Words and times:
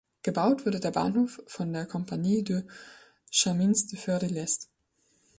Gebaut 0.23 0.65
wurde 0.65 0.79
der 0.79 0.89
Bahnhof 0.89 1.43
von 1.45 1.71
der 1.71 1.85
Compagnie 1.85 2.43
des 2.43 2.63
chemins 3.29 3.85
de 3.85 3.97
fer 3.99 4.17
de 4.17 4.29
l’Est. 4.29 4.71